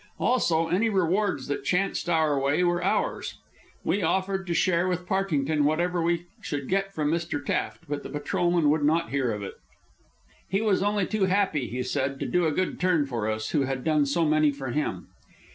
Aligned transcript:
Also, 0.19 0.67
any 0.67 0.89
rewards 0.89 1.45
that 1.45 1.63
chanced 1.63 2.09
our 2.09 2.39
way 2.41 2.63
were 2.63 2.83
ours. 2.83 3.35
We 3.83 4.01
offered 4.01 4.47
to 4.47 4.53
share 4.55 4.87
with 4.87 5.05
Partington 5.05 5.63
whatever 5.63 6.01
we 6.01 6.25
should 6.41 6.67
get 6.67 6.91
from 6.91 7.11
Mr. 7.11 7.39
Taft, 7.45 7.83
but 7.87 8.01
the 8.01 8.09
patrolman 8.09 8.71
would 8.71 8.83
not 8.83 9.11
hear 9.11 9.31
of 9.31 9.43
it. 9.43 9.53
He 10.49 10.59
was 10.59 10.81
only 10.81 11.05
too 11.05 11.25
happy, 11.25 11.67
he 11.67 11.83
said, 11.83 12.19
to 12.19 12.25
do 12.25 12.47
a 12.47 12.51
good 12.51 12.79
turn 12.79 13.05
for 13.05 13.29
us, 13.29 13.51
who 13.51 13.61
had 13.65 13.83
done 13.83 14.07
so 14.07 14.25
many 14.25 14.49
for 14.49 14.71
him. 14.71 15.09